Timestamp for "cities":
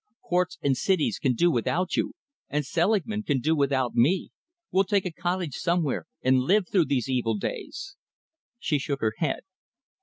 0.75-1.19